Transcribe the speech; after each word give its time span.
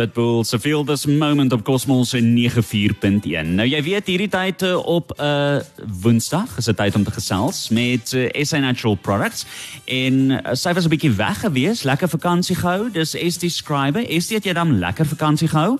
Pitbull 0.00 0.44
se 0.44 0.58
feel 0.58 0.84
this 0.84 1.04
moment 1.06 1.52
op 1.52 1.64
Cosmos 1.64 2.14
94.1. 2.14 3.48
Nou 3.52 3.66
jy 3.68 3.80
weet 3.84 4.06
hierdie 4.08 4.28
tyd 4.32 4.62
eh, 4.64 4.76
op 4.88 5.12
'n 5.12 5.22
uh, 5.22 5.60
Woensdag 6.00 6.56
is 6.56 6.64
dit 6.64 6.76
tyd 6.76 6.94
om 6.94 7.04
te 7.04 7.10
gesels 7.12 7.68
met 7.68 8.12
uh, 8.12 8.44
SA 8.44 8.58
Natural 8.58 8.96
Products 8.96 9.44
en 9.84 10.30
uh, 10.30 10.38
sy 10.56 10.72
was 10.72 10.84
'n 10.84 10.88
bietjie 10.88 11.12
weg 11.12 11.40
gewees, 11.40 11.82
lekker 11.82 12.08
vakansie 12.08 12.56
gehou. 12.56 12.88
Dis 12.90 13.12
ST 13.12 13.44
Scriber. 13.52 14.20
ST 14.20 14.30
het 14.30 14.44
jy 14.44 14.52
dan 14.52 14.78
lekker 14.78 15.06
vakansie 15.06 15.48
gehou? 15.48 15.76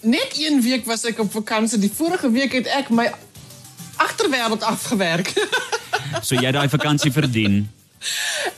Net 0.00 0.36
een 0.36 0.60
week 0.60 0.84
was 0.84 1.04
ek 1.04 1.18
op 1.18 1.32
vakansie. 1.32 1.78
Die 1.78 1.92
vorige 1.94 2.30
week 2.30 2.52
het 2.52 2.66
ek 2.66 2.90
my 2.90 3.08
agterwêreld 3.96 4.62
afgewerk. 4.62 5.32
so 6.22 6.34
jy 6.34 6.52
daai 6.52 6.68
vakansie 6.68 7.12
verdien. 7.12 7.64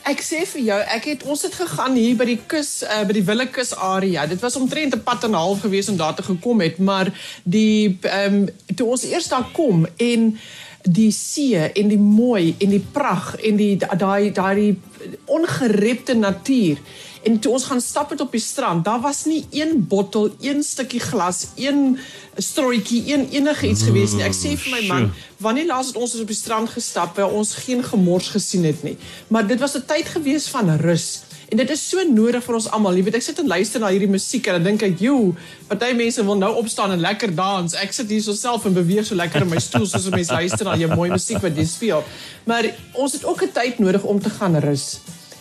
Ek 0.09 0.23
sê 0.25 0.39
vir 0.55 0.61
jou, 0.65 0.77
ek 0.95 1.03
het 1.05 1.23
ons 1.29 1.41
het 1.45 1.53
gegaan 1.53 1.93
hier 1.93 2.15
by 2.17 2.25
die 2.25 2.39
kus 2.49 2.79
uh, 2.81 3.03
by 3.05 3.13
die 3.13 3.25
Willekus 3.27 3.75
area. 3.75 4.23
Dit 4.29 4.41
was 4.41 4.55
omtrent 4.57 4.95
'n 4.95 5.03
pad 5.05 5.27
en 5.27 5.35
'n 5.35 5.41
half 5.41 5.61
gewees 5.61 5.89
om 5.89 5.97
daar 5.97 6.15
te 6.15 6.23
gekom 6.23 6.61
het, 6.65 6.79
maar 6.79 7.11
die 7.43 7.97
ehm 8.01 8.33
um, 8.33 8.75
toe 8.75 8.87
ons 8.89 9.03
eers 9.05 9.27
daar 9.27 9.45
kom 9.53 9.85
en 9.97 10.39
die 10.83 11.11
see 11.11 11.61
en 11.61 11.87
die 11.87 11.99
mooi 11.99 12.55
en 12.57 12.69
die 12.69 12.85
pragt 12.91 13.41
en 13.41 13.55
die 13.55 13.77
daai 13.77 14.31
daai 14.31 14.79
ongerepte 15.25 16.13
natuur 16.13 16.77
En 17.23 17.39
toe 17.39 17.51
ons 17.51 17.63
gaan 17.63 17.81
stap 17.81 18.09
het 18.09 18.21
op 18.21 18.31
die 18.31 18.41
strand, 18.41 18.85
daar 18.85 19.01
was 19.01 19.25
nie 19.25 19.45
een 19.51 19.85
bottel, 19.87 20.29
een 20.39 20.63
stukkie 20.63 20.99
glas, 20.99 21.47
een 21.55 21.97
strooitjie, 22.37 23.13
een 23.13 23.27
enige 23.29 23.67
iets 23.67 23.83
gewees 23.83 24.13
nie. 24.15 24.23
Ek 24.23 24.35
sê 24.35 24.55
vir 24.55 24.75
my 24.77 24.83
man, 24.87 25.09
wanneer 25.43 25.67
laas 25.67 25.91
het 25.91 25.99
ons 25.99 26.15
op 26.21 26.31
die 26.31 26.37
strand 26.37 26.71
gestap 26.71 27.19
waar 27.19 27.31
ons 27.31 27.55
geen 27.65 27.83
gemors 27.83 28.31
gesien 28.35 28.63
het 28.63 28.83
nie. 28.87 28.95
Maar 29.27 29.47
dit 29.47 29.59
was 29.59 29.75
'n 29.75 29.83
tyd 29.85 30.07
gewees 30.15 30.47
van 30.47 30.75
rus. 30.79 31.27
En 31.49 31.57
dit 31.57 31.69
is 31.69 31.89
so 31.89 32.03
nodig 32.05 32.43
vir 32.43 32.55
ons 32.55 32.67
almal. 32.69 32.95
Jy 32.95 33.03
weet, 33.03 33.15
ek 33.15 33.21
sit 33.21 33.39
en 33.39 33.47
luister 33.47 33.81
na 33.81 33.89
hierdie 33.89 34.09
musiek 34.09 34.47
en 34.47 34.53
dan 34.59 34.63
dink 34.63 34.81
ek, 34.81 34.99
"Jo, 34.99 35.35
party 35.67 35.93
mense 35.95 36.23
wil 36.23 36.37
nou 36.37 36.55
opstaan 36.55 36.91
en 36.91 36.99
lekker 36.99 37.35
dans. 37.35 37.73
Ek 37.73 37.91
sit 37.91 38.09
hier 38.09 38.21
so 38.21 38.33
self 38.33 38.65
en 38.65 38.73
beweeg 38.73 39.05
so 39.05 39.15
lekker 39.15 39.41
in 39.41 39.49
my 39.49 39.59
stoel 39.59 39.85
soos 39.85 40.05
'n 40.05 40.09
mens 40.09 40.29
luister 40.29 40.65
na 40.65 40.75
jou 40.75 40.95
mooi 40.95 41.09
musiek 41.09 41.41
wat 41.41 41.55
jy 41.55 41.65
speel." 41.65 42.03
Maar 42.43 42.65
ons 42.93 43.13
het 43.13 43.25
ook 43.25 43.41
'n 43.43 43.51
tyd 43.51 43.79
nodig 43.79 44.03
om 44.03 44.21
te 44.21 44.29
gaan 44.29 44.55
rus. 44.59 44.99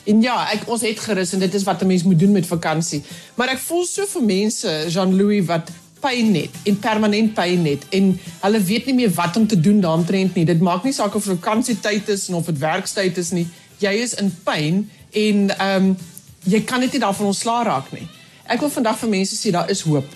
En 0.09 0.23
ja, 0.25 0.37
ek 0.55 0.65
ons 0.73 0.83
het 0.87 1.01
gerus 1.05 1.35
en 1.37 1.43
dit 1.45 1.55
is 1.55 1.67
wat 1.69 1.83
'n 1.83 1.87
mens 1.87 2.03
moet 2.03 2.19
doen 2.19 2.33
met 2.33 2.47
vakansie. 2.47 3.03
Maar 3.35 3.49
ek 3.49 3.59
voel 3.59 3.85
so 3.85 4.07
vir 4.07 4.25
mense, 4.25 4.85
Jean-Louis 4.89 5.45
wat 5.45 5.71
pyn 6.01 6.35
het 6.35 6.55
en 6.65 6.79
permanent 6.79 7.35
pyn 7.35 7.65
het 7.67 7.83
en 7.91 8.21
hulle 8.41 8.61
weet 8.61 8.87
nie 8.87 8.95
meer 8.95 9.11
wat 9.15 9.37
om 9.37 9.47
te 9.47 9.61
doen 9.61 9.81
daaromtrent 9.81 10.35
nie. 10.35 10.45
Dit 10.45 10.61
maak 10.61 10.85
nie 10.85 10.93
saak 10.93 11.15
of 11.15 11.25
vakansietyd 11.25 12.09
is 12.09 12.29
of 12.29 12.47
dit 12.47 12.59
werkstyd 12.59 13.19
is 13.19 13.31
nie. 13.31 13.47
Jy 13.79 13.93
is 14.05 14.15
in 14.15 14.33
pyn 14.45 14.91
en 15.13 15.51
ehm 15.59 15.91
um, 15.91 15.97
jy 16.45 16.63
kan 16.65 16.81
net 16.81 16.93
nie 16.93 17.01
daarvan 17.01 17.27
ontslaa 17.27 17.63
raak 17.63 17.93
nie. 17.93 18.09
Ek 18.47 18.61
wil 18.61 18.71
vandag 18.71 18.99
vir 18.99 19.09
mense 19.09 19.37
sê 19.37 19.51
daar 19.53 19.71
is 19.71 19.81
hoop. 19.81 20.07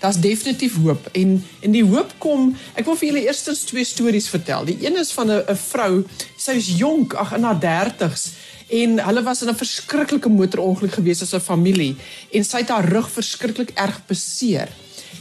Daar's 0.00 0.20
definitief 0.20 0.76
hoop 0.80 1.08
en 1.12 1.44
en 1.60 1.72
die 1.72 1.84
hoop 1.84 2.14
kom. 2.18 2.56
Ek 2.74 2.84
wil 2.84 2.96
vir 2.96 3.08
julle 3.08 3.26
eerstens 3.26 3.64
twee 3.68 3.84
stories 3.84 4.28
vertel. 4.28 4.64
Die 4.64 4.78
een 4.86 4.96
is 4.96 5.12
van 5.12 5.30
'n 5.30 5.56
vrou, 5.56 6.04
sy 6.36 6.52
is 6.52 6.76
jonk, 6.78 7.14
ag 7.14 7.34
in 7.36 7.42
haar 7.42 7.60
30's 7.60 8.30
en 8.68 8.98
hulle 9.06 9.22
was 9.22 9.42
in 9.42 9.48
'n 9.48 9.56
verskriklike 9.56 10.28
motorongeluk 10.28 10.92
gewees 10.92 11.22
as 11.22 11.34
'n 11.34 11.40
familie 11.40 11.96
en 12.32 12.44
sy 12.44 12.58
het 12.58 12.68
haar 12.68 12.88
rug 12.88 13.10
verskriklik 13.10 13.70
erg 13.74 14.06
beseer. 14.06 14.68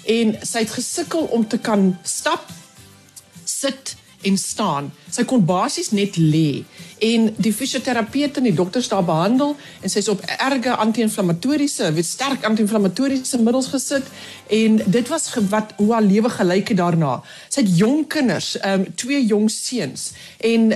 En 0.06 0.38
sy 0.42 0.60
het 0.60 0.72
gesukkel 0.72 1.24
om 1.32 1.48
te 1.48 1.58
kan 1.58 1.98
stap 2.04 2.50
sit 3.44 3.96
en 4.24 4.38
staan. 4.38 4.92
Sy 5.14 5.26
kon 5.30 5.46
basies 5.46 5.92
net 5.92 6.18
lê 6.18 6.64
en 7.04 7.28
die 7.36 7.54
fisioterapeute 7.54 8.40
en 8.40 8.48
die 8.48 8.56
dokters 8.56 8.88
daar 8.92 9.04
behandel 9.06 9.56
en 9.82 9.92
sy's 9.92 10.08
op 10.12 10.22
erge 10.38 10.76
anti-inflammatoriese, 10.86 11.92
weet 11.94 12.08
sterk 12.08 12.46
anti-inflammatoriese 12.48 13.42
middels 13.44 13.68
gesit 13.74 14.08
en 14.48 14.80
dit 14.86 15.12
was 15.12 15.28
wat 15.52 15.74
hoe 15.78 15.92
haar 15.94 16.06
lewe 16.06 16.32
gelyk 16.32 16.72
het 16.74 16.80
daarna. 16.80 17.18
Sy 17.50 17.66
het 17.66 17.78
jong 17.78 18.08
kinders, 18.08 18.56
ehm 18.62 18.88
um, 18.88 18.96
twee 18.96 19.26
jong 19.26 19.50
seuns 19.52 20.12
en 20.40 20.72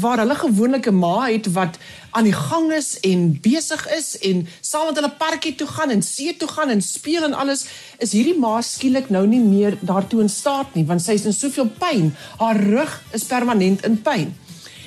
waar 0.00 0.18
hulle 0.24 0.34
gewoonlik 0.34 0.88
'n 0.88 0.98
ma 0.98 1.28
het 1.28 1.52
wat 1.52 1.78
aan 2.12 2.28
die 2.28 2.36
gang 2.36 2.70
is 2.76 2.94
en 3.08 3.28
besig 3.42 3.82
is 3.96 4.14
en 4.28 4.44
saam 4.60 4.90
met 4.90 5.00
hulle 5.00 5.12
parkie 5.20 5.54
toe 5.56 5.68
gaan 5.68 5.90
en 5.94 6.02
see 6.04 6.34
toe 6.36 6.48
gaan 6.48 6.72
en 6.74 6.82
speel 6.84 7.24
en 7.24 7.34
alles, 7.34 7.64
is 8.04 8.12
hierdie 8.12 8.36
ma 8.38 8.58
skielik 8.64 9.08
nou 9.10 9.24
nie 9.26 9.40
meer 9.40 9.78
daartoe 9.80 10.20
in 10.24 10.32
staat 10.32 10.76
nie 10.76 10.84
want 10.88 11.04
sy 11.04 11.16
is 11.16 11.26
in 11.28 11.36
soveel 11.36 11.70
pyn. 11.80 12.12
Haar 12.40 12.60
rug 12.60 12.98
is 13.16 13.24
permanent 13.28 13.84
in 13.88 14.00
pyn. 14.04 14.34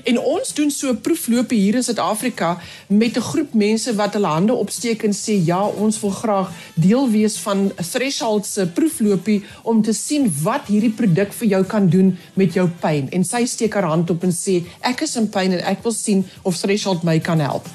En 0.05 0.19
ons 0.19 0.53
doen 0.53 0.71
so 0.71 0.89
'n 0.89 1.01
proefloopie 1.01 1.59
hier 1.59 1.75
in 1.75 1.83
Suid-Afrika 1.83 2.57
met 2.87 3.17
'n 3.17 3.21
groep 3.21 3.53
mense 3.53 3.95
wat 3.95 4.13
hulle 4.13 4.27
hande 4.27 4.53
opsteek 4.53 5.03
en 5.03 5.13
sê 5.13 5.45
ja, 5.45 5.65
ons 5.67 5.99
wil 5.99 6.09
graag 6.09 6.51
deel 6.75 7.09
wees 7.09 7.37
van 7.37 7.71
Threshold 7.91 8.45
se 8.45 8.67
proefloopie 8.67 9.43
om 9.61 9.81
te 9.81 9.93
sien 9.93 10.33
wat 10.41 10.67
hierdie 10.67 10.93
produk 10.93 11.33
vir 11.33 11.47
jou 11.47 11.63
kan 11.63 11.89
doen 11.89 12.17
met 12.33 12.53
jou 12.53 12.69
pyn. 12.79 13.09
En 13.09 13.23
sy 13.23 13.45
steek 13.45 13.73
haar 13.73 13.83
hand 13.83 14.09
op 14.09 14.23
en 14.23 14.33
sê 14.33 14.63
ek 14.79 15.01
is 15.01 15.15
in 15.15 15.29
pyn 15.29 15.51
en 15.51 15.63
ek 15.63 15.83
wil 15.83 15.93
sien 15.93 16.25
of 16.41 16.57
Threshold 16.57 17.03
my 17.03 17.19
kan 17.19 17.39
help. 17.39 17.67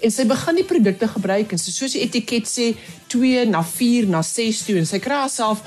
En 0.00 0.10
sy 0.10 0.24
begin 0.24 0.54
die 0.54 0.64
produkte 0.64 1.08
gebruik 1.08 1.52
en 1.52 1.58
soos 1.58 1.92
die 1.92 2.02
etiket 2.02 2.48
sê 2.48 2.76
2 3.06 3.44
na 3.44 3.62
4 3.62 4.06
na 4.08 4.22
6 4.22 4.62
toe 4.62 4.76
en 4.76 4.86
sy 4.86 4.98
kry 4.98 5.14
haarself 5.14 5.62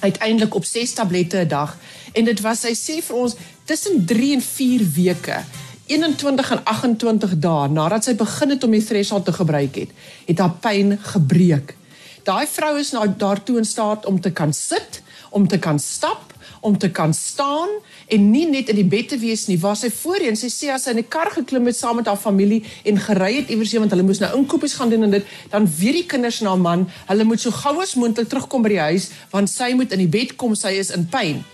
uiteindelik 0.00 0.54
op 0.54 0.64
6 0.64 0.92
tablette 0.92 1.36
'n 1.36 1.48
dag 1.48 1.78
en 2.12 2.24
dit 2.24 2.40
was 2.40 2.60
sy 2.60 2.72
sê 2.74 3.02
vir 3.02 3.16
ons 3.16 3.34
tussen 3.68 4.04
3 4.06 4.34
en 4.34 4.42
4 4.42 4.84
weke 4.94 5.42
21 5.86 6.50
en 6.50 6.64
28 6.64 7.34
dae 7.42 7.68
nadat 7.72 8.06
sy 8.06 8.14
begin 8.16 8.54
het 8.54 8.64
om 8.64 8.72
die 8.72 8.84
threshold 8.84 9.26
te 9.28 9.34
gebruik 9.36 9.76
het 9.82 9.92
het 10.28 10.40
haar 10.40 10.54
pyn 10.64 10.96
gebreek. 11.12 11.74
Daai 12.24 12.46
vrou 12.48 12.74
is 12.80 12.92
nou 12.96 13.04
daartoe 13.20 13.58
in 13.60 13.68
staat 13.68 14.08
om 14.08 14.20
te 14.20 14.32
kan 14.32 14.52
sit 14.56 15.02
om 15.36 15.48
te 15.48 15.58
kan 15.60 15.80
stap 15.80 16.32
om 16.64 16.78
te 16.78 16.88
kan 16.90 17.12
staan 17.14 17.68
en 18.08 18.30
nie 18.30 18.46
net 18.48 18.72
in 18.72 18.80
die 18.80 18.88
bed 18.88 19.12
te 19.12 19.18
wees 19.20 19.44
nie 19.50 19.58
waar 19.60 19.76
sy 19.76 19.92
voorheen 19.92 20.36
sy 20.36 20.48
sê 20.52 20.72
as 20.72 20.88
sy 20.88 20.96
in 20.96 21.02
'n 21.04 21.08
kar 21.08 21.30
geklim 21.36 21.68
het 21.68 21.76
saam 21.76 22.00
met 22.00 22.08
haar 22.08 22.20
familie 22.24 22.64
en 22.84 22.96
gery 22.96 23.34
het 23.36 23.52
iewers 23.52 23.72
heen 23.72 23.84
want 23.84 23.92
hulle 23.92 24.08
moes 24.08 24.24
nou 24.24 24.32
inkopies 24.38 24.74
gaan 24.80 24.90
doen 24.90 25.04
en 25.04 25.10
dit 25.10 25.26
dan 25.50 25.68
weet 25.68 26.00
die 26.00 26.06
kinders 26.06 26.40
en 26.40 26.48
haar 26.48 26.58
man. 26.58 26.88
Hulle 27.06 27.24
moet 27.24 27.40
so 27.40 27.50
gou 27.50 27.82
as 27.82 27.94
moontlik 27.94 28.28
terugkom 28.28 28.62
by 28.62 28.68
die 28.68 28.86
huis 28.88 29.10
want 29.30 29.50
sy 29.50 29.72
moet 29.74 29.92
in 29.92 29.98
die 29.98 30.12
bed 30.18 30.36
kom 30.36 30.54
sy 30.54 30.72
is 30.80 30.90
in 30.90 31.04
pyn 31.06 31.44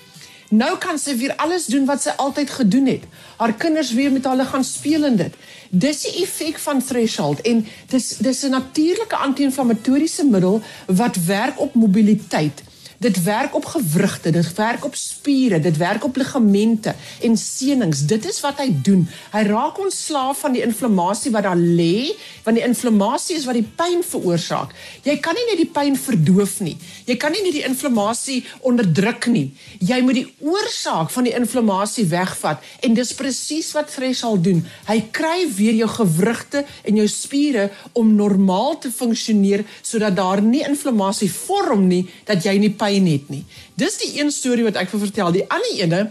Nou 0.54 0.74
kan 0.78 0.98
sy 1.00 1.16
weer 1.18 1.32
alles 1.42 1.66
doen 1.72 1.86
wat 1.88 2.02
sy 2.04 2.12
altyd 2.22 2.50
gedoen 2.50 2.86
het. 2.86 3.06
Haar 3.40 3.54
kinders 3.58 3.92
weer 3.96 4.12
met 4.12 4.26
hulle 4.28 4.44
gaan 4.46 4.64
speel 4.64 5.06
in 5.08 5.16
dit. 5.18 5.34
Dis 5.70 6.04
die 6.04 6.22
effek 6.22 6.60
van 6.62 6.82
threshold 6.84 7.40
en 7.50 7.64
dis 7.90 8.08
dis 8.26 8.42
'n 8.44 8.54
natuurlike 8.54 9.16
anti-inflammatoriese 9.16 10.24
middel 10.24 10.62
wat 10.86 11.16
werk 11.16 11.60
op 11.60 11.74
mobiliteit. 11.74 12.62
Dit 12.98 13.22
werk 13.22 13.54
op 13.54 13.64
gewrigte, 13.64 14.30
dit 14.30 14.54
werk 14.54 14.84
op 14.84 14.94
spiere, 14.94 15.60
dit 15.60 15.76
werk 15.76 16.04
op 16.04 16.16
ligamente 16.16 16.94
en 17.22 17.36
senings. 17.36 18.04
Dit 18.06 18.26
is 18.28 18.40
wat 18.44 18.60
hy 18.62 18.68
doen. 18.86 19.04
Hy 19.32 19.42
raak 19.48 19.80
ontslaaf 19.82 20.44
van 20.44 20.54
die 20.56 20.62
inflammasie 20.64 21.32
wat 21.34 21.46
daar 21.48 21.58
lê, 21.58 22.14
want 22.44 22.58
die 22.58 22.66
inflammasie 22.66 23.36
is 23.36 23.46
wat 23.48 23.58
die 23.58 23.66
pyn 23.76 24.04
veroorsaak. 24.06 24.74
Jy 25.04 25.16
kan 25.24 25.36
nie 25.36 25.46
net 25.50 25.60
die 25.62 25.70
pyn 25.74 25.98
verdoof 25.98 26.60
nie. 26.64 26.76
Jy 27.08 27.16
kan 27.20 27.34
nie 27.34 27.42
net 27.44 27.56
die 27.58 27.64
inflammasie 27.66 28.40
onderdruk 28.64 29.28
nie. 29.32 29.48
Jy 29.80 30.00
moet 30.04 30.20
die 30.20 30.28
oorsaak 30.44 31.10
van 31.14 31.28
die 31.28 31.34
inflammasie 31.36 32.06
wegvat 32.12 32.62
en 32.84 32.96
dis 32.96 33.14
presies 33.16 33.72
wat 33.76 33.90
Threshold 33.92 34.44
doen. 34.46 34.62
Hy 34.88 34.98
kry 35.14 35.44
weer 35.56 35.76
jou 35.82 35.90
gewrigte 35.96 36.64
en 36.84 37.00
jou 37.00 37.08
spiere 37.10 37.68
om 37.92 38.14
normaal 38.16 38.78
te 38.82 38.92
funksioneer 38.94 39.64
sodat 39.82 40.16
daar 40.16 40.42
nie 40.44 40.64
inflammasie 40.64 41.30
vorm 41.32 41.88
nie 41.88 42.04
dat 42.28 42.44
jy 42.44 42.56
nie 42.60 42.72
pyn 42.84 43.08
het 43.08 43.32
nie. 43.32 43.42
Dis 43.80 43.98
die 44.02 44.12
een 44.18 44.32
storie 44.34 44.68
wat 44.68 44.78
ek 44.80 44.92
vir 44.92 45.04
vertel. 45.06 45.34
Die 45.34 45.48
ander 45.48 45.74
ene 45.80 46.04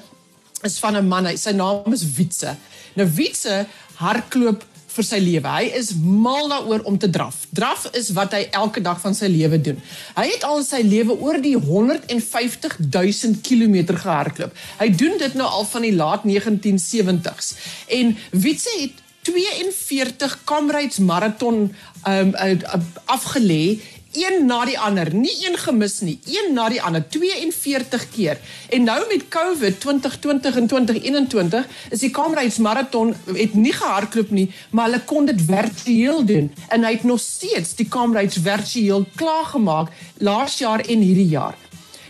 is 0.64 0.80
van 0.82 0.98
'n 0.98 1.08
man, 1.08 1.26
hy 1.26 1.36
sy 1.36 1.52
naam 1.52 1.94
is 1.94 2.06
Wietse. 2.18 2.56
Nou 2.96 3.08
Wietse 3.08 3.66
hardloop 3.96 4.64
vir 4.94 5.06
sy 5.08 5.20
lewe. 5.24 5.50
Hy 5.50 5.70
is 5.80 5.92
mal 5.98 6.50
daaroor 6.52 6.84
om 6.90 6.98
te 7.02 7.10
draf. 7.10 7.46
Draf 7.56 7.88
is 7.98 8.12
wat 8.18 8.36
hy 8.38 8.44
elke 8.52 8.82
dag 8.82 9.00
van 9.02 9.16
sy 9.18 9.30
lewe 9.32 9.60
doen. 9.62 9.80
Hy 10.16 10.26
het 10.30 10.46
al 10.48 10.64
sy 10.64 10.82
lewe 10.86 11.18
oor 11.20 11.40
die 11.42 11.56
150 11.58 12.78
000 12.80 13.42
km 13.46 13.96
gehardloop. 13.96 14.54
Hy 14.80 14.90
doen 14.90 15.18
dit 15.22 15.38
nou 15.40 15.48
al 15.48 15.66
van 15.66 15.88
die 15.88 15.96
laat 15.96 16.28
1970s. 16.30 17.54
En 17.88 18.18
Wietse 18.32 18.76
het 18.80 19.03
42 19.24 20.44
Comrades 20.44 21.00
marathon 21.00 21.70
um, 22.08 22.34
uh, 22.36 22.56
afgelê 23.06 23.80
een 24.14 24.46
na 24.46 24.62
die 24.66 24.78
ander, 24.80 25.10
nie 25.16 25.34
een 25.42 25.58
gemis 25.58 26.00
nie, 26.06 26.20
een 26.30 26.54
na 26.54 26.68
die 26.70 26.82
ander, 26.82 27.02
42 27.10 28.06
keer. 28.14 28.38
En 28.70 28.86
nou 28.86 29.00
met 29.10 29.28
COVID 29.34 29.80
2020 29.82 30.56
en 30.56 30.68
2021 30.68 31.68
is 31.90 32.04
die 32.06 32.12
Comrades 32.14 32.58
Marathon 32.58 33.16
het 33.26 33.54
nie 33.54 33.74
gehardloop 33.74 34.30
nie, 34.30 34.52
maar 34.70 34.92
hulle 34.92 35.02
kon 35.10 35.26
dit 35.26 35.42
virtueel 35.48 36.26
doen 36.26 36.52
en 36.70 36.86
hy 36.86 36.94
het 36.98 37.04
nog 37.10 37.20
steeds 37.20 37.74
die 37.80 37.88
Comrades 37.90 38.38
virtueel 38.38 39.08
klaargemaak 39.16 39.90
laas 40.18 40.60
jaar 40.62 40.86
en 40.86 41.02
hierdie 41.02 41.32
jaar. 41.34 41.58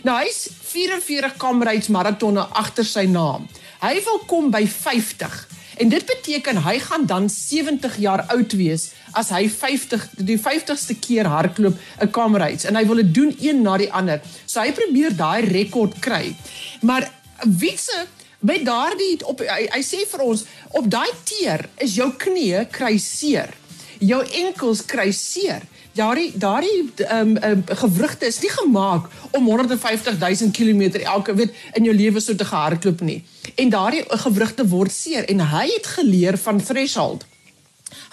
Nou 0.04 0.18
hy's 0.20 0.48
44 0.74 1.38
Comrades 1.40 1.88
Marathonne 1.88 2.44
agter 2.52 2.84
sy 2.84 3.06
naam. 3.08 3.48
Hy 3.80 3.96
wil 4.04 4.20
kom 4.28 4.50
by 4.52 4.66
50. 4.68 5.53
En 5.76 5.88
dit 5.88 6.06
beteken 6.06 6.62
hy 6.62 6.78
gaan 6.78 7.06
dan 7.06 7.30
70 7.30 7.96
jaar 7.98 8.22
oud 8.34 8.52
wees 8.52 8.92
as 9.12 9.30
hy 9.34 9.48
50 9.50 10.08
die 10.16 10.38
50ste 10.38 10.98
keer 11.00 11.26
hardloop 11.26 11.78
'n 12.00 12.10
Comrades 12.10 12.64
en 12.64 12.76
hy 12.76 12.86
wil 12.86 13.02
dit 13.02 13.14
doen 13.14 13.36
een 13.40 13.62
na 13.62 13.76
die 13.76 13.92
ander. 13.92 14.20
So 14.46 14.60
hy 14.60 14.72
probeer 14.72 15.16
daai 15.16 15.44
rekord 15.48 15.98
kry. 15.98 16.36
Maar 16.82 17.10
Wietse 17.42 18.06
met 18.38 18.64
daardie 18.64 19.18
op 19.26 19.40
hy, 19.44 19.66
hy 19.72 19.82
sê 19.84 20.04
vir 20.08 20.24
ons 20.24 20.44
op 20.78 20.88
daai 20.90 21.10
teer 21.28 21.66
is 21.82 21.96
jou 21.98 22.10
knie 22.20 22.64
kry 22.72 22.96
seer. 23.00 23.52
Jou 24.04 24.20
enkels 24.44 24.84
kry 24.88 25.10
seer. 25.12 25.64
Daardie 25.94 26.32
daardie 26.38 26.78
ehm 27.06 27.36
um, 27.36 27.36
um, 27.50 27.62
gewrigte 27.82 28.26
is 28.26 28.40
nie 28.42 28.50
gemaak 28.50 29.06
om 29.32 29.46
150 29.46 30.18
000 30.18 30.50
km 30.56 31.04
elke 31.04 31.34
weet 31.34 31.54
in 31.78 31.86
jou 31.88 31.94
lewe 31.94 32.20
so 32.20 32.34
te 32.34 32.44
gehardloop 32.44 33.00
nie. 33.00 33.22
En 33.54 33.70
daardie 33.70 34.04
gewrigte 34.08 34.66
word 34.68 34.92
seer 34.92 35.28
en 35.28 35.40
hy 35.40 35.68
het 35.76 35.86
geleer 35.86 36.38
van 36.38 36.62
threshold. 36.62 37.24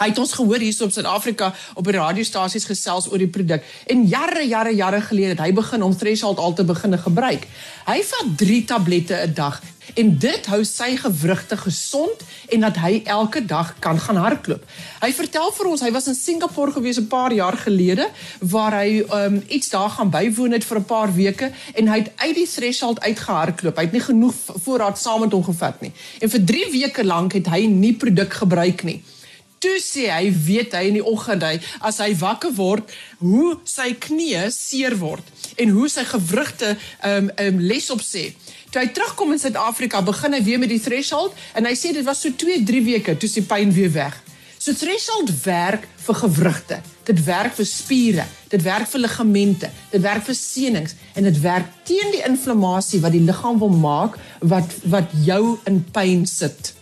Hy 0.01 0.07
het 0.09 0.19
ons 0.21 0.33
gehoor 0.33 0.61
hier 0.61 0.83
op 0.83 0.91
Suid-Afrika 0.93 1.51
op 1.77 1.85
die 1.85 1.95
radiostasies 1.95 2.65
gesels 2.69 3.07
oor 3.11 3.21
die 3.21 3.29
produk. 3.29 3.65
En 3.89 4.05
jare 4.09 4.43
jare 4.47 4.73
jare 4.75 5.01
gelede 5.01 5.35
het 5.35 5.43
hy 5.43 5.51
begin 5.53 5.83
om 5.85 5.95
Threshold 5.97 6.41
al 6.41 6.53
te 6.57 6.65
begine 6.65 6.97
gebruik. 6.97 7.47
Hy 7.85 7.99
vat 8.13 8.33
3 8.37 8.63
tablette 8.65 9.15
'n 9.27 9.33
dag 9.33 9.61
en 9.93 10.17
dit 10.17 10.45
hou 10.45 10.63
sy 10.63 10.95
gewrigte 10.97 11.57
gesond 11.57 12.23
en 12.49 12.65
dat 12.65 12.77
hy 12.83 13.01
elke 13.05 13.45
dag 13.45 13.75
kan 13.79 13.99
gaan 13.99 14.19
hardloop. 14.21 14.65
Hy 15.01 15.11
vertel 15.13 15.51
vir 15.57 15.69
ons 15.71 15.81
hy 15.81 15.91
was 15.91 16.07
in 16.07 16.17
Singapore 16.17 16.71
gewees 16.71 16.99
'n 16.99 17.07
paar 17.07 17.33
jaar 17.33 17.57
gelede 17.57 18.09
waar 18.39 18.79
hy 18.81 19.03
um, 19.13 19.41
iets 19.47 19.69
daar 19.69 19.89
gaan 19.89 20.09
bywoon 20.09 20.51
het 20.51 20.63
vir 20.63 20.79
'n 20.79 20.85
paar 20.85 21.13
weke 21.13 21.51
en 21.73 21.87
hy 21.87 21.97
het 21.97 22.11
uit 22.15 22.35
die 22.35 22.47
threshold 22.47 23.01
uitgehardloop. 23.01 23.75
Hy 23.75 23.83
het 23.83 23.91
nie 23.91 24.07
genoeg 24.09 24.35
voorraad 24.63 24.99
saam 24.99 25.19
met 25.19 25.31
hom 25.31 25.43
gevat 25.43 25.81
nie. 25.81 25.91
En 26.19 26.29
vir 26.29 26.43
3 26.45 26.71
weke 26.71 27.03
lank 27.03 27.33
het 27.33 27.47
hy 27.47 27.65
nie 27.65 27.93
produk 27.93 28.33
gebruik 28.33 28.83
nie 28.83 29.01
toe 29.61 29.77
sê 29.83 30.07
hy 30.09 30.31
weet 30.47 30.73
hy 30.77 30.87
in 30.89 30.97
die 30.99 31.05
oggend 31.05 31.45
hy 31.45 31.57
as 31.87 32.01
hy 32.03 32.11
wakker 32.19 32.53
word 32.57 32.89
hoe 33.21 33.53
sy 33.69 33.91
knie 34.07 34.47
seer 34.53 34.97
word 35.01 35.27
en 35.61 35.75
hoe 35.75 35.89
sy 35.91 36.03
gewrigte 36.09 36.73
um, 37.05 37.29
um 37.29 37.61
les 37.61 37.89
op 37.93 38.01
sê. 38.03 38.31
Toe 38.71 38.81
hy 38.81 38.89
terugkom 38.95 39.33
in 39.35 39.41
Suid-Afrika, 39.41 40.01
begin 40.07 40.33
hy 40.37 40.41
weer 40.45 40.61
met 40.61 40.71
die 40.71 40.81
threshold 40.81 41.37
en 41.57 41.67
hy 41.67 41.75
sê 41.77 41.93
dit 41.93 42.05
was 42.07 42.23
so 42.23 42.33
2-3 42.43 42.83
weke 42.87 43.17
toe 43.19 43.29
sy 43.29 43.43
pyn 43.47 43.73
weer 43.75 43.91
weg. 43.93 44.17
So 44.61 44.73
threshold 44.77 45.31
werk 45.43 45.87
vir 46.05 46.17
gewrigte. 46.19 46.77
Dit 47.07 47.23
werk 47.25 47.55
vir 47.57 47.65
spiere, 47.65 48.25
dit 48.51 48.61
werk 48.61 48.85
vir 48.91 49.01
ligamente, 49.01 49.71
dit 49.89 50.03
werk 50.03 50.27
vir 50.27 50.37
senings 50.37 50.93
en 51.17 51.25
dit 51.25 51.39
werk 51.41 51.71
teen 51.89 52.13
die 52.13 52.21
inflammasie 52.27 53.01
wat 53.01 53.15
die 53.15 53.23
liggaam 53.25 53.57
wil 53.61 53.73
maak 53.73 54.19
wat 54.53 54.77
wat 54.93 55.17
jou 55.25 55.57
in 55.69 55.81
pyn 55.95 56.27
sit. 56.29 56.75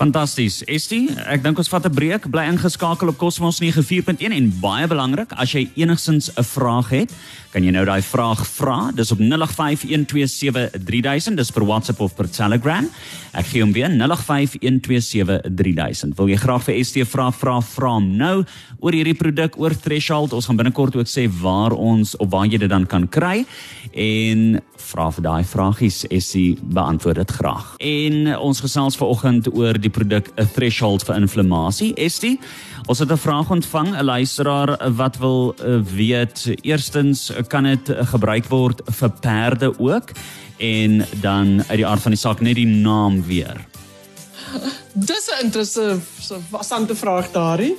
Fantasties. 0.00 0.62
Estie, 0.64 1.12
ek 1.28 1.42
dink 1.44 1.58
ons 1.60 1.68
vat 1.68 1.84
'n 1.84 1.92
breek. 1.92 2.24
Bly 2.32 2.48
ingeskakel 2.48 3.12
op 3.12 3.20
Cosmos 3.20 3.60
94.1 3.60 4.32
en 4.32 4.48
baie 4.60 4.88
belangrik, 4.88 5.32
as 5.36 5.52
jy 5.52 5.68
enigsins 5.76 6.30
'n 6.38 6.42
vraag 6.42 6.88
het, 6.88 7.12
kan 7.52 7.62
jy 7.62 7.70
nou 7.70 7.84
daai 7.84 8.02
vraag 8.02 8.46
vra. 8.46 8.90
Dis 8.94 9.12
op 9.12 9.18
0851273000, 9.18 11.36
dis 11.36 11.50
per 11.50 11.66
WhatsApp 11.66 12.00
of 12.00 12.14
per 12.14 12.30
Telegram. 12.30 12.88
Ek 13.34 13.46
gee 13.46 13.60
hom 13.60 13.72
weer 13.72 13.90
0851273000. 13.90 16.14
Wil 16.16 16.28
jy 16.28 16.36
graag 16.36 16.64
vir 16.64 16.74
Estie 16.74 17.04
vra 17.04 17.30
vra 17.30 17.60
vra 17.60 17.88
hom 17.98 18.16
nou 18.16 18.44
oor 18.80 18.92
hierdie 18.92 19.14
produk 19.14 19.58
oor 19.58 19.76
Threshold? 19.76 20.32
Ons 20.32 20.46
gaan 20.46 20.56
binnekort 20.56 20.96
ook 20.96 21.06
sê 21.06 21.28
waar 21.28 21.72
ons 21.72 22.16
of 22.16 22.30
waar 22.30 22.46
jy 22.46 22.58
dit 22.58 22.70
dan 22.70 22.86
kan 22.86 23.08
kry 23.08 23.46
en 23.92 24.60
vra 24.90 25.10
vir 25.14 25.22
daai 25.22 25.44
vragies 25.44 26.04
Essie 26.10 26.58
beantwoord 26.62 27.16
dit 27.16 27.30
graag. 27.30 27.74
En 27.78 28.38
ons 28.38 28.60
gesels 28.60 28.96
vanoggend 28.96 29.54
oor 29.54 29.78
produk 29.90 30.30
'n 30.36 30.48
threshold 30.54 31.02
vir 31.04 31.16
inflammasie. 31.16 31.94
Estie, 31.94 32.38
ons 32.86 32.98
het 32.98 33.10
'n 33.10 33.16
vraag 33.16 33.50
ontvang, 33.50 33.96
'n 33.96 34.04
luisteraar 34.04 34.94
wat 34.94 35.16
wil 35.16 35.54
uh, 35.58 35.80
weet 35.82 36.54
eerstens 36.62 37.32
kan 37.48 37.64
dit 37.64 37.92
gebruik 38.12 38.46
word 38.48 38.82
vir 38.84 39.10
perde 39.10 39.78
ook 39.78 40.12
en 40.58 41.06
dan 41.20 41.64
uit 41.68 41.76
die 41.76 41.86
aard 41.86 42.02
van 42.02 42.12
die 42.12 42.20
saak 42.20 42.40
net 42.40 42.54
die 42.54 42.66
naam 42.66 43.22
weer. 43.24 43.56
Dis 45.08 45.30
'n 45.30 45.44
interessante 45.44 46.94
vraag 46.94 47.30
daarin. 47.30 47.74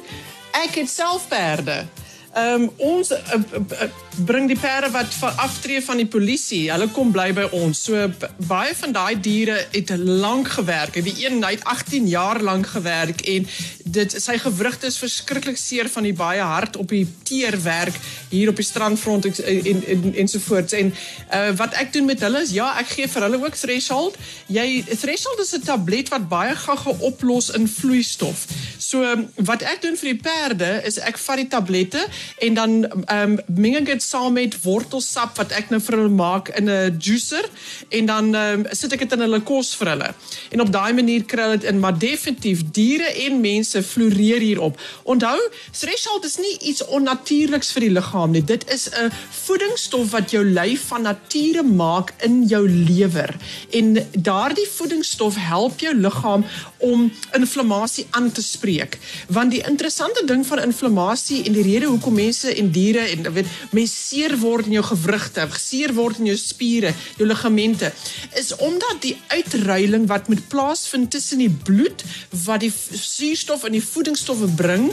Ek 0.51 0.75
het 0.75 0.89
self 0.89 1.27
perde. 1.27 1.85
Ehm 2.33 2.61
um, 2.61 2.69
ons 2.77 3.11
uh, 3.11 3.17
uh, 3.17 3.89
bring 4.15 4.47
die 4.47 4.59
perde 4.59 4.91
wat 4.91 5.15
aftree 5.35 5.81
van 5.83 5.97
die 6.01 6.07
polisie. 6.07 6.65
Hulle 6.71 6.87
kom 6.91 7.11
bly 7.11 7.29
by 7.35 7.47
ons. 7.55 7.83
So 7.87 8.07
baie 8.47 8.73
van 8.75 8.91
daai 8.95 9.19
diere 9.19 9.57
het 9.71 9.93
lank 9.97 10.51
gewerk. 10.57 10.99
Die 11.03 11.15
een 11.25 11.43
het 11.43 11.63
18 11.63 12.07
jaar 12.07 12.41
lank 12.41 12.67
gewerk 12.67 13.21
en 13.21 13.47
dit 13.83 14.15
sy 14.23 14.37
gewrigte 14.41 14.87
is 14.91 14.99
verskriklik 15.01 15.57
seer 15.57 15.89
van 15.89 16.03
die 16.07 16.15
baie 16.15 16.41
hard 16.41 16.77
op 16.77 16.91
die 16.91 17.05
teerwerk 17.23 17.95
hier 18.29 18.49
op 18.49 18.59
die 18.59 18.65
strandfront 18.65 19.25
en 19.25 19.63
en 19.65 19.83
en 19.87 20.13
ensovoorts. 20.25 20.73
En 20.73 20.93
uh, 21.33 21.49
wat 21.55 21.73
ek 21.79 21.93
doen 21.93 22.05
met 22.05 22.21
hulle 22.21 22.41
is 22.41 22.53
ja, 22.55 22.71
ek 22.79 22.93
gee 22.95 23.07
vir 23.07 23.27
hulle 23.27 23.41
ook 23.43 23.55
threshold. 23.55 24.17
Jy 24.47 24.83
threshold 24.91 25.39
is 25.39 25.55
'n 25.55 25.65
tablet 25.65 26.09
wat 26.09 26.29
baie 26.29 26.55
gou 26.55 26.95
oplos 26.99 27.49
in 27.49 27.67
vloeistof. 27.67 28.45
So 28.77 29.15
wat 29.35 29.61
ek 29.61 29.81
doen 29.81 29.97
vir 29.97 30.13
die 30.13 30.21
perde 30.21 30.71
is 30.85 30.99
ek 30.99 31.17
vat 31.17 31.37
die 31.37 31.47
tablette 31.47 32.07
en 32.39 32.53
dan 32.53 32.71
ehm 32.85 33.37
um, 33.37 33.39
meng 33.47 33.75
ek 33.75 33.85
dit 33.85 34.00
saam 34.01 34.33
met 34.33 34.57
wortelsap 34.63 35.37
wat 35.37 35.51
ek 35.51 35.69
nou 35.69 35.79
vir 35.81 35.97
hulle 35.97 36.15
maak 36.15 36.49
in 36.59 36.69
'n 36.69 36.97
juicer 36.99 37.45
en 37.89 38.05
dan 38.05 38.35
um, 38.35 38.65
sit 38.71 38.93
ek 38.93 38.99
dit 39.05 39.11
in 39.11 39.25
hulle 39.25 39.41
kos 39.41 39.75
vir 39.75 39.93
hulle. 39.93 40.09
En 40.51 40.61
op 40.61 40.71
daai 40.71 40.93
manier 40.93 41.23
kry 41.23 41.41
hulle 41.41 41.57
dit 41.57 41.69
in, 41.69 41.79
maar 41.79 41.97
definitief 41.97 42.63
diere 42.71 43.09
en 43.25 43.41
mense 43.41 43.83
floreer 43.83 44.41
hierop. 44.41 44.79
Onthou, 45.03 45.37
threshold 45.71 46.25
is 46.25 46.37
nie 46.37 46.57
iets 46.71 46.85
onnatuurliks 46.85 47.71
vir 47.75 47.87
die 47.87 47.93
liggaam 47.97 48.31
nie. 48.31 48.43
Dit 48.43 48.65
is 48.71 48.89
'n 48.89 49.11
voedingsstof 49.45 50.11
wat 50.11 50.31
jou 50.31 50.43
lyf 50.45 50.87
van 50.87 51.01
nature 51.01 51.63
maak 51.63 52.13
in 52.23 52.43
jou 52.47 52.69
lewer. 52.69 53.35
En 53.69 53.97
daardie 54.11 54.67
voedingsstof 54.77 55.35
help 55.35 55.79
jou 55.79 55.95
liggaam 55.95 56.45
om 56.77 57.11
inflammasie 57.33 58.07
aan 58.09 58.31
te 58.31 58.41
spreek. 58.41 58.97
Want 59.27 59.51
die 59.51 59.63
interessante 59.67 60.25
ding 60.25 60.45
van 60.47 60.59
inflammasie 60.59 61.43
en 61.43 61.53
die 61.53 61.63
rede 61.63 61.85
hoekom 61.85 62.13
mense 62.13 62.55
en 62.55 62.71
diere 62.71 62.99
en 62.99 63.33
weet 63.33 63.47
mense 63.71 63.90
seer 63.91 64.37
word 64.39 64.69
in 64.69 64.77
jou 64.77 64.83
gewrigte, 64.87 65.47
seer 65.59 65.93
word 65.97 66.21
in 66.21 66.29
jou 66.31 66.37
spiere, 66.39 66.93
jou 67.19 67.27
ligamente, 67.27 67.91
is 68.39 68.53
omdat 68.57 69.01
die 69.03 69.15
uitruiling 69.33 70.07
wat 70.09 70.29
met 70.31 70.47
plaasvind 70.51 71.11
tussen 71.11 71.43
die 71.43 71.51
bloed 71.51 72.03
wat 72.45 72.63
die 72.63 72.71
suurstof 72.71 73.65
en 73.67 73.75
die 73.75 73.83
voedingsstowwe 73.83 74.47
bring 74.57 74.89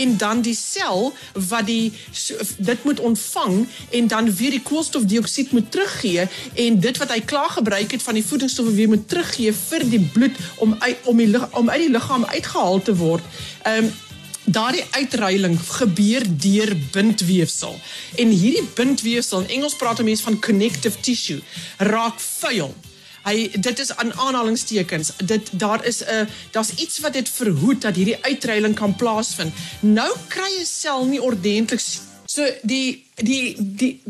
en 0.00 0.16
dan 0.20 0.42
die 0.46 0.56
sel 0.58 1.12
wat 1.50 1.68
die 1.70 1.92
dit 2.58 2.84
moet 2.84 3.00
ontvang 3.00 3.62
en 4.00 4.10
dan 4.10 4.30
weer 4.34 4.56
die 4.56 4.62
koolstofdioksied 4.66 5.54
moet 5.56 5.70
teruggee 5.70 6.26
en 6.66 6.80
dit 6.80 7.00
wat 7.02 7.14
hy 7.14 7.20
klaar 7.20 7.50
gebruik 7.56 7.96
het 7.96 8.02
van 8.02 8.18
die 8.18 8.26
voedingsstowwe 8.26 8.74
weer 8.74 8.92
moet 8.92 9.08
teruggee 9.08 9.54
vir 9.54 9.88
die 9.90 10.02
bloed 10.14 10.36
om 10.58 10.76
om 11.04 11.16
die 11.16 11.30
om 11.50 11.70
uit 11.70 11.82
die 11.86 11.90
liggaam 11.90 12.24
uitgehaal 12.24 12.82
te 12.82 12.96
word. 12.96 13.42
Ehm 13.62 13.84
um, 13.84 13.92
daardie 14.44 14.84
uitruiling 14.90 15.58
gebeur 15.60 16.22
deur 16.26 16.76
bindweefsel. 16.90 17.80
En 18.16 18.28
hierdie 18.28 18.68
bindweefsel, 18.74 19.40
in 19.40 19.48
Engels 19.48 19.76
praat 19.76 20.02
mense 20.02 20.22
van 20.22 20.40
connective 20.40 21.00
tissue, 21.00 21.40
raak 21.78 22.20
vuil. 22.20 22.74
Hy 23.22 23.50
dit 23.52 23.78
is 23.78 23.90
aan 23.96 24.14
aanhalingstekens. 24.14 25.12
Dit 25.24 25.50
daar 25.52 25.84
is 25.84 26.02
'n 26.04 26.28
daar's 26.50 26.72
iets 26.76 26.98
wat 26.98 27.12
dit 27.12 27.28
verhoed 27.28 27.80
dat 27.82 27.96
hierdie 27.96 28.22
uitruiling 28.24 28.74
kan 28.74 28.96
plaasvind. 28.96 29.52
Nou 29.80 30.16
kry 30.28 30.60
'n 30.60 30.66
sel 30.66 31.04
nie 31.04 31.22
ordentlik 31.22 31.80
so 32.30 32.46
die 32.62 33.04
die 33.14 33.56
die 33.58 34.02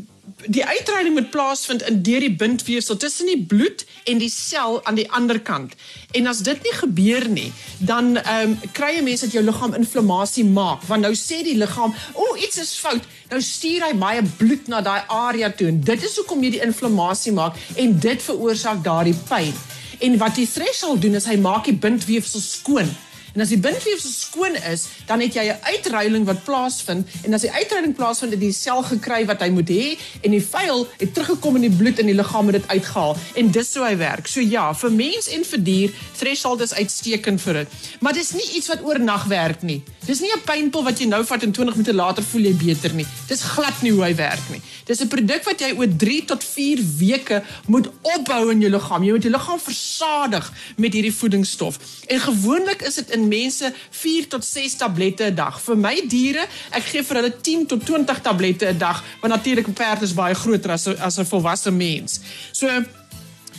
die 0.46 0.64
uitreiding 0.64 1.14
moet 1.14 1.30
plaasvind 1.30 1.82
in 1.82 2.02
deur 2.02 2.20
die 2.20 2.32
bindweefsel 2.32 2.96
tussen 2.96 3.26
die 3.26 3.44
bloed 3.46 3.84
en 4.04 4.18
die 4.18 4.30
sel 4.30 4.84
aan 4.84 4.94
die 4.94 5.10
ander 5.12 5.40
kant. 5.40 5.74
En 6.16 6.26
as 6.26 6.42
dit 6.46 6.62
nie 6.62 6.74
gebeur 6.78 7.28
nie, 7.28 7.52
dan 7.78 8.16
ehm 8.16 8.50
um, 8.50 8.70
kry 8.72 8.94
jy 8.96 9.02
mense 9.06 9.24
dat 9.24 9.36
jou 9.36 9.44
liggaam 9.44 9.74
inflammasie 9.74 10.44
maak. 10.44 10.86
Want 10.88 11.06
nou 11.06 11.12
sê 11.14 11.42
die 11.46 11.56
liggaam, 11.56 11.94
"O, 12.14 12.22
oh, 12.22 12.40
iets 12.40 12.58
is 12.58 12.74
fout." 12.78 13.04
Nou 13.30 13.40
stuur 13.42 13.84
hy 13.86 13.92
baie 13.94 14.22
bloed 14.36 14.66
na 14.68 14.80
daai 14.80 15.02
area 15.06 15.50
toe 15.50 15.68
en 15.68 15.80
dit 15.80 16.02
is 16.02 16.16
hoekom 16.16 16.42
jy 16.42 16.50
die 16.50 16.64
inflammasie 16.64 17.32
maak 17.32 17.56
en 17.76 17.98
dit 17.98 18.22
veroorsaak 18.22 18.84
daardie 18.84 19.18
pyn. 19.28 19.54
En 20.00 20.18
wat 20.18 20.34
die 20.34 20.48
threshold 20.48 21.02
doen 21.02 21.14
is 21.14 21.28
hy 21.28 21.36
maak 21.36 21.64
die 21.64 21.76
bindweefsel 21.76 22.40
skoon. 22.40 22.90
En 23.34 23.40
as 23.40 23.52
die 23.52 23.58
bindweefsel 23.58 24.10
skoon 24.10 24.56
is, 24.70 24.86
dan 25.06 25.20
het 25.20 25.34
jy 25.34 25.44
'n 25.50 25.58
uitruiling 25.62 26.24
wat 26.24 26.44
plaasvind 26.44 27.06
en 27.24 27.34
as 27.34 27.40
die 27.46 27.52
uitruiling 27.52 27.94
plaasvind, 27.94 28.32
het 28.32 28.40
die 28.40 28.52
sel 28.52 28.82
gekry 28.82 29.24
wat 29.26 29.40
hy 29.40 29.50
moet 29.50 29.68
hê 29.68 29.98
en 30.22 30.30
die 30.30 30.42
vuil 30.42 30.88
het 30.98 31.14
teruggekom 31.14 31.56
in 31.56 31.68
die 31.68 31.76
bloed 31.76 31.98
in 31.98 32.06
die 32.06 32.14
liggaam 32.14 32.46
het 32.46 32.60
dit 32.62 32.68
uitgehaal 32.68 33.16
en 33.34 33.50
dis 33.50 33.72
so 33.72 33.84
hy 33.84 33.96
werk. 33.96 34.26
So 34.26 34.40
ja, 34.40 34.74
vir 34.74 34.90
mens 34.90 35.28
en 35.28 35.44
vir 35.44 35.62
dier, 35.62 35.90
threshold 36.16 36.60
is 36.60 36.74
uitstekend 36.74 37.40
vir 37.40 37.54
dit. 37.54 37.68
Maar 38.00 38.12
dis 38.12 38.32
nie 38.32 38.50
iets 38.56 38.68
wat 38.68 38.82
oornag 38.82 39.24
werk 39.24 39.62
nie. 39.62 39.82
Dis 40.06 40.20
nie 40.20 40.32
'n 40.32 40.42
pynpil 40.44 40.82
wat 40.82 40.98
jy 40.98 41.06
nou 41.06 41.24
vat 41.24 41.42
en 41.42 41.52
20 41.52 41.76
minute 41.76 41.94
later 41.94 42.22
voel 42.22 42.42
jy 42.42 42.54
beter 42.54 42.94
nie. 42.94 43.06
Dis 43.28 43.42
glad 43.42 43.82
nie 43.82 43.92
hoe 43.92 44.04
hy 44.04 44.14
werk 44.14 44.50
nie. 44.50 44.60
Dis 44.84 45.00
'n 45.00 45.08
produk 45.08 45.44
wat 45.44 45.60
jy 45.60 45.72
oor 45.76 45.88
3 45.96 46.24
tot 46.24 46.44
4 46.44 46.78
weke 46.98 47.42
moet 47.66 47.88
opbou 48.02 48.50
in 48.50 48.60
jou 48.60 48.70
liggaam. 48.70 49.04
Jy 49.04 49.12
moet 49.12 49.22
jou 49.22 49.32
liggaam 49.32 49.60
versadig 49.60 50.52
met 50.76 50.92
hierdie 50.92 51.14
voedingsstof. 51.14 51.78
En 52.06 52.20
gewoonlik 52.20 52.82
is 52.82 52.94
dit 52.94 53.10
in 53.10 53.28
mense 53.30 53.72
4 54.02 54.28
tot 54.34 54.44
6 54.44 54.76
tablette 54.82 55.30
'n 55.30 55.34
dag. 55.34 55.60
Vir 55.66 55.76
my 55.76 55.96
diere, 56.08 56.46
ek 56.70 56.84
gee 56.92 57.02
vir 57.02 57.16
hulle 57.20 57.34
10 57.40 57.66
tot 57.66 57.84
20 57.86 58.20
tablette 58.26 58.66
'n 58.66 58.78
dag, 58.78 59.04
want 59.20 59.34
natuurlik 59.34 59.68
'n 59.68 59.72
perd 59.72 60.02
is 60.02 60.14
baie 60.14 60.34
groter 60.34 60.70
as 60.70 60.86
as 60.86 61.18
'n 61.18 61.26
volwasse 61.26 61.70
mens. 61.70 62.20
So 62.52 62.66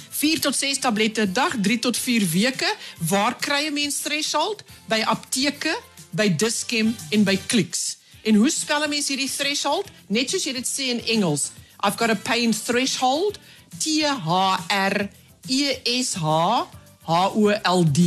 4 0.10 0.40
tot 0.40 0.56
6 0.56 0.78
tablette 0.80 1.22
'n 1.22 1.34
dag, 1.34 1.56
3 1.62 1.80
tot 1.80 1.98
4 1.98 2.24
weke. 2.32 2.75
Waar 3.10 3.36
kry 3.36 3.68
'n 3.68 3.74
mens 3.74 3.98
threshold? 4.06 4.63
By 4.88 5.01
apteke, 5.06 5.80
by 6.12 6.36
Dischem 6.36 6.96
en 7.10 7.24
by 7.24 7.40
Clicks. 7.48 7.98
En 8.24 8.36
hoe 8.36 8.50
spel 8.50 8.84
'n 8.84 8.90
mens 8.90 9.08
hierdie 9.08 9.32
threshold? 9.38 9.88
Net 10.08 10.30
soos 10.30 10.44
jy 10.44 10.54
dit 10.54 10.68
sê 10.68 10.84
in 10.90 11.06
Engels. 11.06 11.51
I've 11.84 11.98
got 11.98 12.10
a 12.10 12.16
pain 12.16 12.54
threshold. 12.54 13.40
T 13.78 14.06
H 14.06 14.60
R 14.70 15.10
E 15.48 15.75
S 15.84 16.16
H 16.16 16.81
H 17.12 17.36
O 17.36 17.50
L 17.50 17.91
D. 17.91 18.00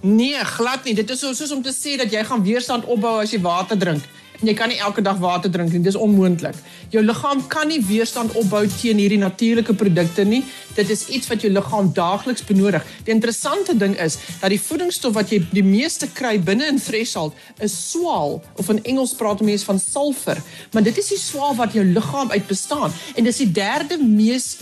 Nee, 0.00 0.44
glad 0.44 0.84
nie. 0.84 0.94
Dit 0.94 1.10
is 1.10 1.18
so 1.18 1.32
soos 1.32 1.52
om 1.52 1.62
te 1.62 1.72
sê 1.72 1.96
dat 1.96 2.10
jy 2.12 2.24
gaan 2.24 2.42
weerstand 2.42 2.84
opbou 2.84 3.20
as 3.20 3.30
jy 3.30 3.40
water 3.40 3.78
drink. 3.78 4.02
En 4.40 4.48
jy 4.48 4.54
kan 4.56 4.70
nie 4.72 4.78
elke 4.80 5.02
dag 5.04 5.18
water 5.20 5.52
drink 5.52 5.72
nie. 5.74 5.82
Dis 5.84 5.98
onmoontlik. 6.00 6.56
Jou 6.90 7.02
liggaam 7.04 7.42
kan 7.52 7.68
nie 7.68 7.80
weerstand 7.84 8.32
opbou 8.40 8.62
teen 8.80 9.00
hierdie 9.02 9.20
natuurlike 9.20 9.74
produkte 9.76 10.24
nie. 10.24 10.40
Dit 10.78 10.90
is 10.90 11.06
iets 11.12 11.28
wat 11.28 11.44
jou 11.44 11.50
liggaam 11.52 11.90
daagliks 11.94 12.46
benodig. 12.48 12.86
Die 13.04 13.12
interessante 13.12 13.76
ding 13.76 13.98
is 14.00 14.16
dat 14.40 14.48
die 14.54 14.60
voedingsstof 14.60 15.14
wat 15.18 15.34
jy 15.34 15.42
die 15.52 15.66
meeste 15.66 16.08
kry 16.16 16.38
binne 16.40 16.70
in 16.72 16.80
threshold 16.80 17.36
is 17.60 17.76
swaal 17.90 18.40
of 18.56 18.72
in 18.72 18.80
Engels 18.88 19.12
praat 19.18 19.44
mense 19.44 19.68
van 19.68 19.78
sulfur, 19.80 20.40
maar 20.72 20.84
dit 20.86 20.98
is 20.98 21.12
die 21.12 21.20
swaal 21.20 21.54
wat 21.58 21.76
jou 21.76 21.84
liggaam 21.84 22.30
uit 22.30 22.46
bestaan 22.48 22.92
en 23.16 23.26
dis 23.26 23.42
die 23.42 23.50
derde 23.52 23.98
mees 24.00 24.54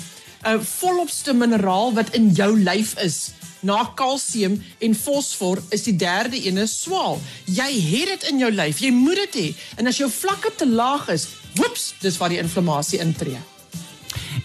uh, 0.47 0.58
volopste 0.58 1.35
mineraal 1.35 1.94
wat 1.94 2.14
in 2.18 2.30
jou 2.35 2.50
lyf 2.58 2.97
is. 3.04 3.38
Na 3.60 3.84
kalsium 3.94 4.62
en 4.78 4.94
fosfor 4.94 5.58
is 5.74 5.82
die 5.82 5.96
derde 5.96 6.38
ene 6.46 6.66
swaal. 6.66 7.20
Jy 7.44 7.68
het 7.90 8.08
dit 8.14 8.30
in 8.30 8.38
jou 8.38 8.50
lyf. 8.54 8.78
Jy 8.78 8.90
moet 8.94 9.24
dit 9.26 9.38
hê. 9.40 9.46
En 9.76 9.86
as 9.86 9.98
jou 9.98 10.10
vlakke 10.10 10.52
te 10.56 10.68
laag 10.68 11.08
is, 11.08 11.28
woeps, 11.58 11.94
dis 12.00 12.16
waar 12.20 12.30
die 12.30 12.38
inflammasie 12.38 13.02
intree. 13.02 13.40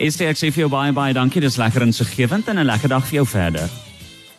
Esther, 0.01 0.31
ek 0.33 0.39
sê 0.39 0.49
vir 0.49 0.65
jou 0.65 0.73
baie 0.73 0.91
baie 0.91 1.13
dankie. 1.13 1.41
Dis 1.43 1.59
lekker 1.61 1.85
insiggewend 1.85 2.47
en 2.47 2.59
'n 2.59 2.65
lekker 2.65 2.89
dag 2.89 3.05
vir 3.05 3.21
jou 3.21 3.27
verder. 3.27 3.69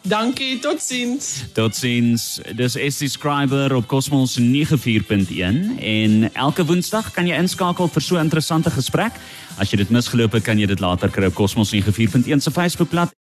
Dankie, 0.05 0.59
totsiens. 0.61 1.45
Totsiens. 1.57 2.41
Dis 2.53 2.75
Estie 2.77 3.09
Scriber 3.09 3.75
op 3.75 3.87
Cosmos 3.87 4.37
94.1 4.37 5.79
en 5.81 6.35
elke 6.35 6.65
Woensdag 6.65 7.09
kan 7.17 7.27
jy 7.27 7.39
inskakel 7.41 7.89
vir 7.89 8.03
so 8.03 8.17
'n 8.17 8.29
interessante 8.29 8.71
gesprek. 8.71 9.13
As 9.57 9.71
jy 9.71 9.77
dit 9.77 9.91
misgeloop 9.91 10.33
het, 10.33 10.43
kan 10.45 10.59
jy 10.59 10.67
dit 10.67 10.81
later 10.81 11.09
kry 11.09 11.25
op 11.25 11.35
Cosmos 11.35 11.71
94.1 11.71 12.43
se 12.43 12.51
Facebookblad. 12.51 13.15